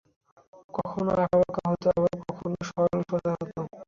[0.73, 3.55] কখনো আঁকাবাঁকা হত আবার কখনো সরল সোজা হত।